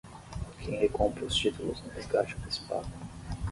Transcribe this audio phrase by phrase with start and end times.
[0.59, 2.87] Quem recompra os títulos no resgate antecipado